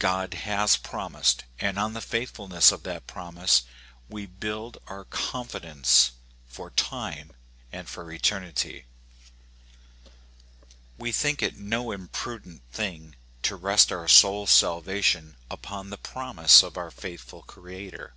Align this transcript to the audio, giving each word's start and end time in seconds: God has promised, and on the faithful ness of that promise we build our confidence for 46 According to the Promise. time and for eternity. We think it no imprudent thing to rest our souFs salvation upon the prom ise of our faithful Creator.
God 0.00 0.34
has 0.34 0.76
promised, 0.76 1.44
and 1.60 1.78
on 1.78 1.92
the 1.92 2.00
faithful 2.00 2.48
ness 2.48 2.72
of 2.72 2.82
that 2.82 3.06
promise 3.06 3.62
we 4.08 4.26
build 4.26 4.78
our 4.88 5.04
confidence 5.04 6.10
for 6.48 6.72
46 6.76 6.82
According 6.82 7.16
to 7.16 7.16
the 7.20 7.20
Promise. 7.20 7.32
time 7.36 7.36
and 7.70 7.88
for 7.88 8.10
eternity. 8.10 8.84
We 10.98 11.12
think 11.12 11.40
it 11.40 11.56
no 11.60 11.92
imprudent 11.92 12.62
thing 12.72 13.14
to 13.44 13.54
rest 13.54 13.92
our 13.92 14.06
souFs 14.06 14.48
salvation 14.48 15.36
upon 15.48 15.90
the 15.90 15.98
prom 15.98 16.40
ise 16.40 16.64
of 16.64 16.76
our 16.76 16.90
faithful 16.90 17.42
Creator. 17.44 18.14